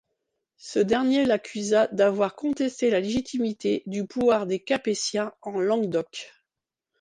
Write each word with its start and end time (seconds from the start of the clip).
Ce 0.57 0.79
dernier 0.79 1.25
l'accusa 1.25 1.85
d'avoir 1.91 2.35
contesté 2.35 2.89
la 2.89 2.99
légitimité 3.01 3.83
du 3.85 4.07
pouvoir 4.07 4.47
des 4.47 4.59
Capétiens 4.59 5.31
en 5.43 5.59
Languedoc. 5.59 6.33